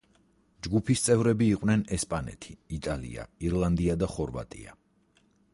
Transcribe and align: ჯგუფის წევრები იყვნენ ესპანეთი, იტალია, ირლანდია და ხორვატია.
ჯგუფის 0.67 1.03
წევრები 1.07 1.49
იყვნენ 1.57 1.83
ესპანეთი, 1.99 2.57
იტალია, 2.79 3.29
ირლანდია 3.51 4.01
და 4.05 4.11
ხორვატია. 4.15 4.79